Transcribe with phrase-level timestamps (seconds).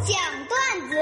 [0.00, 0.16] 讲
[0.48, 0.96] 段子。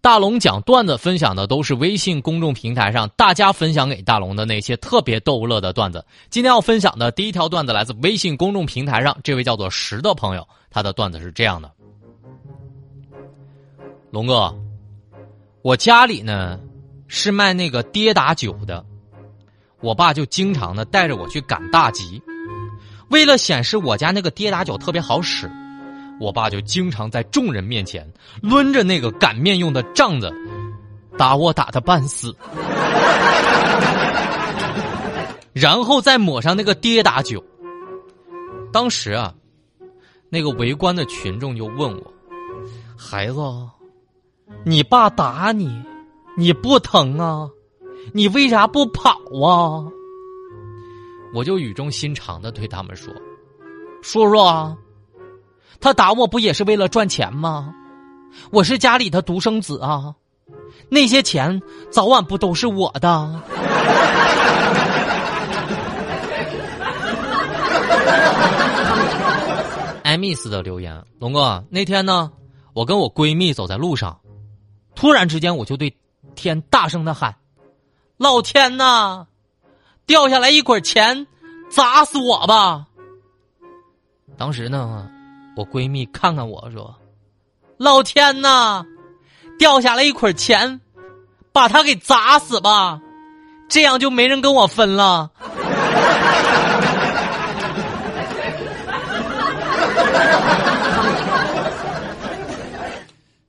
[0.00, 6.04] 大龙讲段子分享的都是微信公众平台上大家分享给大龙的那些特别逗乐的段子。
[6.30, 11.70] 今天要分享的第一条段子来自微信公众平台上这位叫做石的朋友，他的段子是这样的：
[14.10, 14.54] 龙哥，
[15.62, 16.58] 我家里呢
[17.06, 18.84] 是卖那个跌打酒的，
[19.80, 22.22] 我爸就经常的带着我去赶大集，
[23.10, 25.50] 为了显示我家那个跌打酒特别好使。
[26.20, 28.06] 我爸就经常在众人面前
[28.42, 30.30] 抡着那个擀面用的杖子
[31.16, 32.36] 打我，打的半死，
[35.54, 37.42] 然后再抹上那个跌打酒。
[38.70, 39.34] 当时啊，
[40.28, 42.12] 那个围观的群众就问我
[42.96, 43.40] ：“孩子，
[44.64, 45.82] 你爸打你，
[46.36, 47.48] 你不疼啊？
[48.12, 49.10] 你为啥不跑
[49.42, 49.88] 啊？”
[51.34, 53.10] 我就语重心长的对他们说
[54.02, 54.76] ：“叔叔啊。”
[55.80, 57.74] 他打我不也是为了赚钱吗？
[58.50, 60.14] 我是家里的独生子啊，
[60.88, 63.42] 那些钱早晚不都是我的。
[70.04, 72.30] 艾米斯的留言，龙哥，那天呢，
[72.72, 74.20] 我跟我闺蜜走在路上，
[74.94, 75.96] 突然之间我就对
[76.34, 77.34] 天大声的喊
[78.18, 79.26] ：“老天呐，
[80.06, 81.26] 掉下来一捆钱，
[81.68, 82.86] 砸死我吧！”
[84.38, 85.10] 当时呢。
[85.60, 86.96] 我闺蜜看看我说
[87.76, 88.82] ：“老天呐，
[89.58, 90.80] 掉下来一捆钱，
[91.52, 92.98] 把他给砸死吧，
[93.68, 95.30] 这样就没人跟我分了。”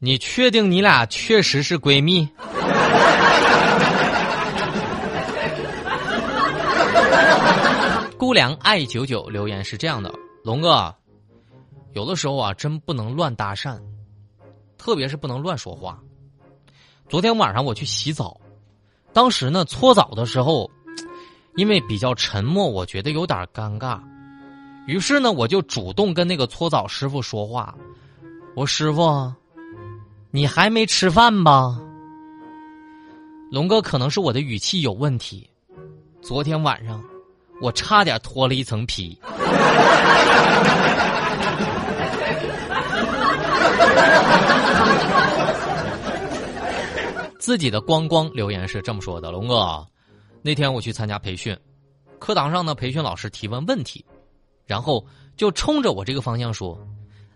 [0.00, 2.28] 你确定你俩确实是闺蜜？
[8.18, 10.92] 姑娘爱九九留言是这样的：龙哥。
[11.92, 13.78] 有的时候啊，真不能乱搭讪，
[14.78, 15.98] 特别是不能乱说话。
[17.08, 18.40] 昨天晚上我去洗澡，
[19.12, 20.70] 当时呢搓澡的时候，
[21.56, 24.00] 因为比较沉默，我觉得有点尴尬，
[24.86, 27.74] 于是呢我就主动跟那个搓澡师傅说话
[28.56, 29.30] ：“我师傅，
[30.30, 31.78] 你还没吃饭吧？”
[33.52, 35.46] 龙哥，可能是我的语气有问题，
[36.22, 37.04] 昨天晚上
[37.60, 39.18] 我差点脱了一层皮。
[47.38, 49.84] 自己的光光留言是这么说的：“龙哥，
[50.42, 51.56] 那天我去参加培训，
[52.18, 54.04] 课堂上呢，培训老师提问问题，
[54.64, 55.04] 然后
[55.36, 56.78] 就冲着我这个方向说：‘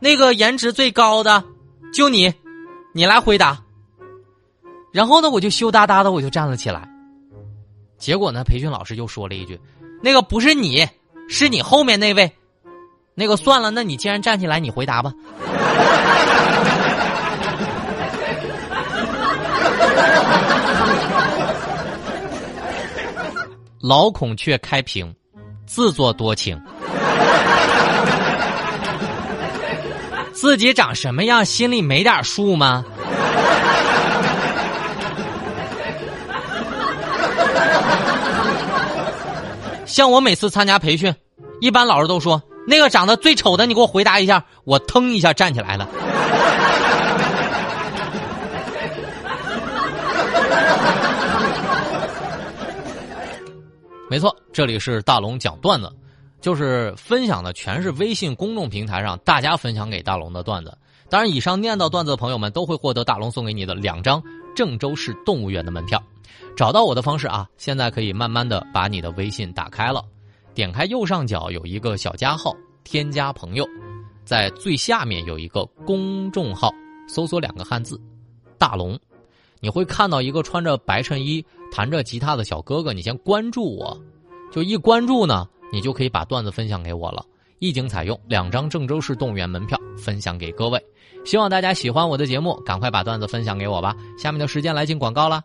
[0.00, 1.44] 那个颜值最高的，
[1.92, 2.32] 就你，
[2.94, 3.62] 你来回答。’
[4.90, 6.88] 然后呢，我就羞答答的我就站了起来。
[7.98, 9.60] 结果呢，培训老师又说了一句
[10.02, 10.88] ：‘那个不是你，
[11.28, 12.32] 是你后面那位。’
[13.20, 15.12] 那个算了，那你既然站起来，你回答吧。
[23.78, 25.14] ”老孔雀开屏，
[25.66, 26.58] 自作多情，
[30.32, 32.82] 自己长什么样，心里没点数吗？
[39.84, 41.14] 像我每次参加培训，
[41.60, 45.88] 一般老师都说那个长得最丑的，你给我回答一下，我腾一下站起来了。
[54.08, 55.92] 没错，这里是大龙讲段子，
[56.40, 60.78] 就是分享的全是微信公众平台上大家分享给大龙的段子。
[61.08, 64.22] 当然，以上念到段子的朋友们都会获得大龙送给你的两张
[64.54, 66.00] 郑州市动物园的门票。
[66.56, 70.04] 找到我的方式啊，现在可以慢慢的把你的微信打开了，
[70.54, 73.66] 点开右上角有一个小加号，添加朋友，
[74.24, 76.70] 在最下面有一个公众号，
[77.08, 78.00] 搜索两个汉字
[78.58, 78.98] “大龙”，
[79.60, 81.44] 你会看到一个穿着白衬衣。
[81.72, 83.96] 弹着吉他的小哥哥，你先关注我，
[84.50, 87.24] 就一关注呢，你就可以把段子分享给我了。
[87.60, 90.84] 一经采用，两张郑州市动物园门票分享给各位。
[91.24, 93.94] 希望大家喜欢我的节目，赶快把段子分享给我吧。
[94.18, 95.44] 下面的时间来进广告了。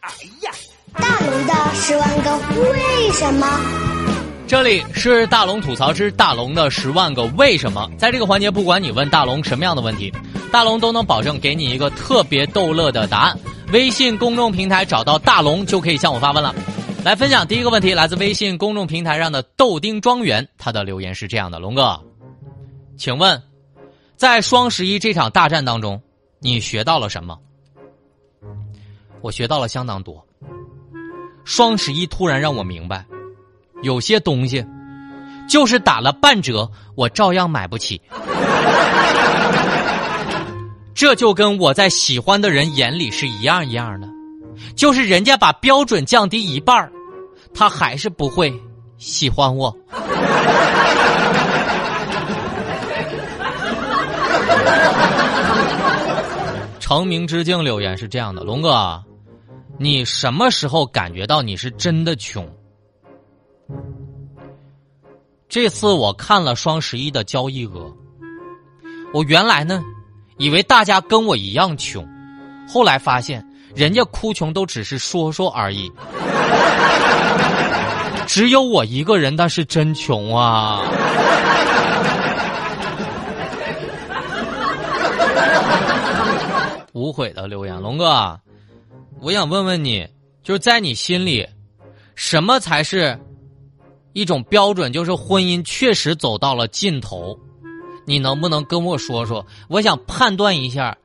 [0.00, 0.10] 哎
[0.42, 0.52] 呀，
[0.92, 2.36] 大龙的十万个
[2.70, 3.93] 为什么？
[4.46, 7.90] 这里是大龙吐槽之大龙的十万个为什么。
[7.98, 10.12] 在这个环节，不管你问大龙什么样的问题，
[10.52, 13.38] 大龙都能保证给你一个特别逗乐的答案。
[13.72, 16.54] 微信公众平台找到大龙就可以向我发问了。
[17.02, 21.98] 来分享第一个问题，来自微信公众平台上的豆丁庄园，他的留言是这样的：龙哥，
[22.98, 23.42] 请问，
[24.14, 26.00] 在双十一这场大战当中，
[26.38, 27.38] 你学到了什么？
[29.22, 30.24] 我学到了相当多。
[31.44, 33.04] 双十一突然让我明白，
[33.82, 34.64] 有些东西
[35.48, 38.00] 就是打了半折，我照样买不起。
[40.94, 44.08] 这就跟我在喜欢的人眼里是一样一样的，
[44.76, 46.90] 就是人家把标准降低一半
[47.52, 48.52] 他还是不会
[48.96, 49.76] 喜欢我。
[56.78, 59.02] 成名之境留言是这样的：龙哥，
[59.78, 62.48] 你什么时候感觉到你是真的穷？
[65.54, 67.88] 这次我看了双十一的交易额，
[69.12, 69.84] 我原来呢，
[70.36, 72.04] 以为大家跟我一样穷，
[72.68, 75.88] 后来发现人家哭穷都只是说说而已，
[78.26, 80.82] 只有我一个人，那是真穷啊！
[86.94, 88.40] 无悔的留言，龙哥，
[89.20, 90.04] 我想问问你，
[90.42, 91.48] 就是在你心里，
[92.16, 93.16] 什么才是？
[94.14, 97.38] 一种标准就是婚姻确实走到了尽头，
[98.06, 99.44] 你能不能跟我说说？
[99.68, 100.96] 我想判断一下，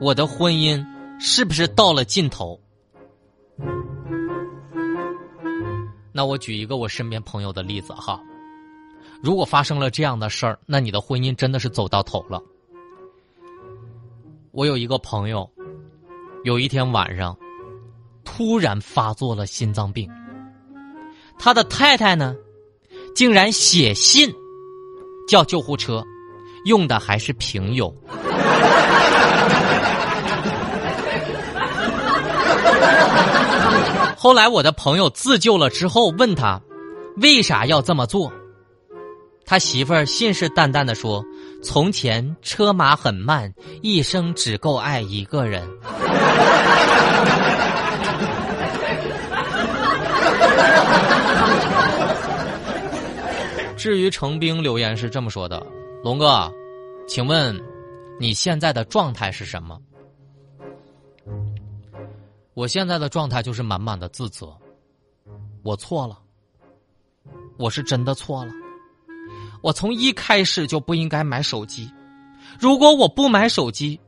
[0.00, 0.82] 我的婚姻
[1.20, 2.58] 是不是到了尽头？
[6.12, 8.20] 那我举一个我身边朋友的例子哈，
[9.22, 12.40] 如果发生了这样的事儿，那你的婚姻真的是走到头了。
[14.52, 15.50] 我有一个朋友，
[16.44, 17.36] 有一天晚上
[18.24, 20.08] 突然发作了心脏病，
[21.40, 22.36] 他的太太呢？
[23.14, 24.32] 竟然写信
[25.28, 26.02] 叫救护车，
[26.64, 27.94] 用的还是平邮。
[34.16, 36.60] 后来我的朋友自救了之后，问他
[37.16, 38.32] 为啥要这么做，
[39.44, 41.24] 他媳妇儿信誓旦旦的说
[41.62, 45.68] ：“从前车马很慢，一生只够爱一个人。”
[53.82, 55.66] 至于程兵留言是这么说的
[56.04, 56.48] ：“龙哥，
[57.08, 57.60] 请问
[58.20, 59.76] 你现在的状态是什么？”
[62.54, 64.56] 我现在的状态就是满满的自责，
[65.64, 66.16] 我错了，
[67.58, 68.52] 我是真的错了，
[69.62, 71.90] 我从一开始就不应该买手机，
[72.60, 73.98] 如果我不买手机，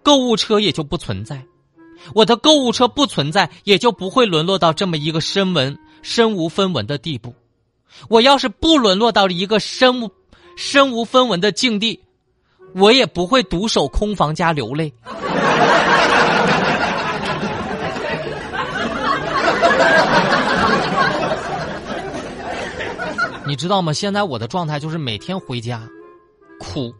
[0.00, 1.44] 购物车也就不存在，
[2.14, 7.34] 我的购物车不存在，也就不会沦落到这么一个身文身无分文的地步。
[8.08, 10.10] 我要是不沦落到了一个身无
[10.56, 12.00] 身无分文的境地，
[12.74, 14.92] 我也不会独守空房家流泪。
[23.46, 23.92] 你知道吗？
[23.92, 25.88] 现在我的状态就是每天回家
[26.60, 26.94] 哭。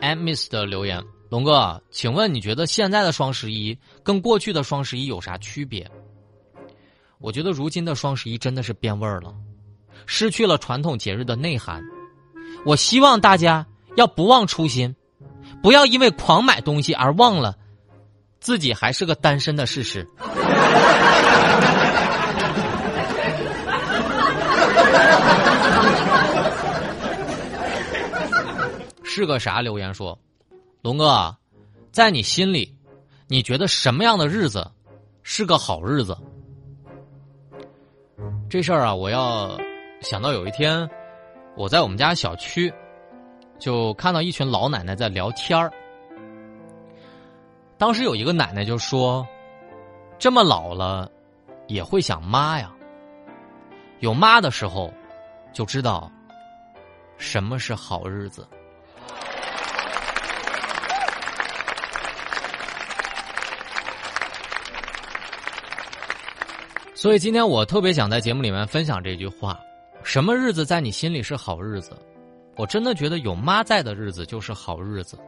[0.00, 1.00] I miss 的留言。
[1.32, 5.90] 龙哥，请问你觉得现在的双十一跟过去的双十一有啥区别？
[7.18, 9.34] 我觉得如今的双十一真的是变味儿了，
[10.04, 11.82] 失去了传统节日的内涵。
[12.66, 14.94] 我希望大家要不忘初心，
[15.62, 17.56] 不要因为狂买东西而忘了
[18.38, 20.06] 自己还是个单身的事实。
[29.02, 29.62] 是个啥？
[29.62, 30.18] 留言说。
[30.82, 31.36] 龙哥，
[31.92, 32.76] 在你心里，
[33.28, 34.68] 你觉得什么样的日子
[35.22, 36.18] 是个好日子？
[38.50, 39.56] 这事儿啊，我要
[40.00, 40.90] 想到有一天，
[41.56, 42.74] 我在我们家小区，
[43.60, 45.72] 就看到一群老奶奶在聊天儿。
[47.78, 49.24] 当时有一个奶奶就说
[50.18, 51.08] ：“这么老了，
[51.68, 52.72] 也会想妈呀。
[54.00, 54.92] 有妈的时候，
[55.52, 56.10] 就知道
[57.18, 58.44] 什么是好日子。”
[67.02, 69.60] 所以今天我特别想在节目里面分享这句话：
[70.04, 71.98] 什么日子在你心里是好日子？
[72.54, 75.18] 我真的觉得有妈在的日子就是好日子。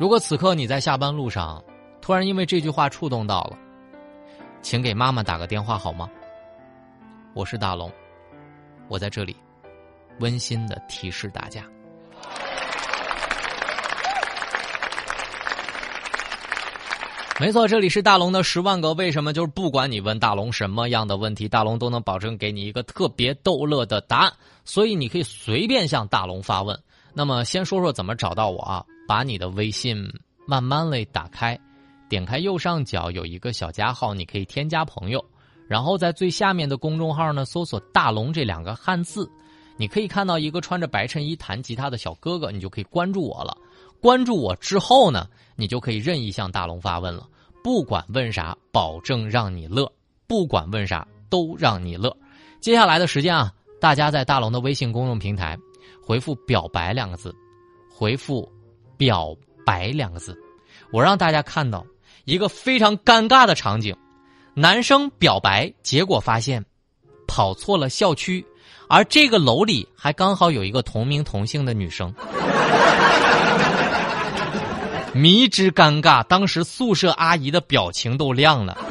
[0.00, 1.62] 如果此刻你在下班路上，
[2.00, 3.58] 突然因为这句话触动到了，
[4.62, 6.08] 请给妈妈打个电话好吗？
[7.34, 7.92] 我是大龙，
[8.88, 9.36] 我在这里
[10.20, 11.66] 温馨的提示大家。
[17.40, 24.32] 没错，这里是大龙的十万个为什么，就是不管你问大龙什么样的问题，大龙都能保证给你一个特别逗乐的答案。
[24.64, 26.76] 所以你可以随便向大龙发问。
[27.14, 28.84] 那么先说说怎么找到我啊？
[29.06, 30.04] 把你的微信
[30.46, 31.56] 慢慢的打开，
[32.08, 35.24] 点开右上角有一个小加号，你可以添加朋友，
[35.68, 39.30] 然后在最下面的公众号呢搜索“大龙”这两个汉字，
[39.76, 43.56] 你可以看到一个穿着白衬衣弹吉他的小哥哥，你就可以关注我了。
[44.00, 47.26] 关注我之后呢，你就可以任意向大龙发问了。
[47.62, 49.90] 不管问啥，保证让你乐，
[50.26, 52.16] 不管问啥都让你乐。
[52.60, 55.58] 接下来的时间啊，大家在大龙的微信公众平台
[56.02, 57.34] 回复“表白”两个字，
[57.90, 58.50] 回复
[58.96, 59.36] “表
[59.66, 60.36] 白”两个字，
[60.92, 61.84] 我让大家看到
[62.24, 63.94] 一个非常尴尬的场景：
[64.54, 66.64] 男生表白，结果发现
[67.26, 68.44] 跑错了校区，
[68.88, 72.14] 而这个楼里还刚好有一个同名同姓的女生。
[75.12, 78.76] 迷之尴尬，当时宿舍阿姨的表情都亮了。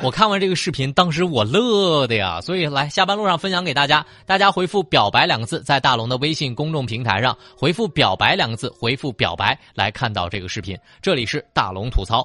[0.00, 4.06] 我看完这个视频，当时我乐的呀，所以来下班路上分享给大家。
[4.26, 10.78] 大家回复“表白”两个字，在大龙的微信公众平台上回复“表白”两个字，回复“表白”来看到这个视频。
[11.02, 12.24] 这里是大龙吐槽。